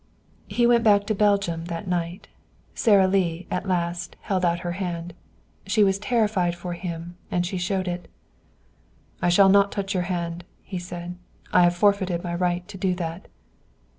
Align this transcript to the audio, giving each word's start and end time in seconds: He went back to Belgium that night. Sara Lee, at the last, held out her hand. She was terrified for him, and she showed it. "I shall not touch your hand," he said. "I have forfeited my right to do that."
He 0.47 0.65
went 0.65 0.83
back 0.83 1.05
to 1.05 1.13
Belgium 1.13 1.65
that 1.65 1.87
night. 1.87 2.27
Sara 2.73 3.07
Lee, 3.07 3.45
at 3.51 3.61
the 3.61 3.69
last, 3.69 4.15
held 4.21 4.43
out 4.43 4.61
her 4.61 4.71
hand. 4.71 5.13
She 5.67 5.83
was 5.83 5.99
terrified 5.99 6.55
for 6.55 6.73
him, 6.73 7.17
and 7.29 7.45
she 7.45 7.59
showed 7.59 7.87
it. 7.87 8.07
"I 9.21 9.29
shall 9.29 9.49
not 9.49 9.71
touch 9.71 9.93
your 9.93 10.01
hand," 10.09 10.43
he 10.63 10.79
said. 10.79 11.17
"I 11.53 11.61
have 11.61 11.75
forfeited 11.75 12.23
my 12.23 12.33
right 12.33 12.67
to 12.69 12.79
do 12.79 12.95
that." 12.95 13.27